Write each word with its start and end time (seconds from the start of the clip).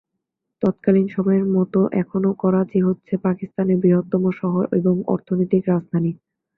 তৎকালীন 0.61 1.07
সময়ের 1.07 1.45
মতো 1.55 1.79
এখনও 2.01 2.31
করাচি 2.41 2.79
হচ্ছে 2.87 3.13
পাকিস্তানের 3.25 3.77
বৃহত্তম 3.79 4.23
শহর 4.39 4.63
এবং 4.79 4.95
অর্থনৈতিক 5.13 5.61
রাজধানী। 5.67 6.11